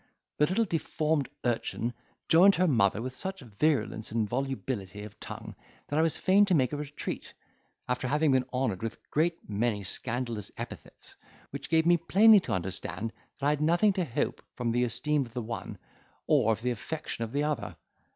The 0.39 0.47
little 0.47 0.65
deformed 0.65 1.29
urchin 1.45 1.93
joined 2.27 2.55
her 2.55 2.67
mother 2.67 3.03
with 3.03 3.13
such 3.13 3.41
virulence 3.41 4.11
and 4.11 4.27
volubility 4.27 5.03
of 5.03 5.19
tongue, 5.19 5.53
that 5.87 5.99
I 5.99 6.01
was 6.01 6.17
fain 6.17 6.43
to 6.45 6.55
make 6.55 6.73
a 6.73 6.77
retreat, 6.77 7.35
after 7.87 8.07
having 8.07 8.31
been 8.31 8.45
honoured 8.51 8.81
with 8.81 8.95
a 8.95 9.09
great 9.11 9.47
many 9.47 9.83
scandalous 9.83 10.51
epithets, 10.57 11.15
which 11.51 11.69
gave 11.69 11.85
me 11.85 11.97
plainly 11.97 12.39
to 12.39 12.51
understand 12.51 13.13
that 13.39 13.45
I 13.45 13.49
had 13.51 13.61
nothing 13.61 13.93
to 13.93 14.03
hope 14.05 14.41
from 14.55 14.71
the 14.71 14.85
esteem 14.85 15.23
of 15.23 15.35
the 15.35 15.43
one, 15.43 15.77
or 16.25 16.55
the 16.55 16.71
affection 16.71 17.23
of 17.23 17.31
the 17.31 17.43
other. 17.43 17.75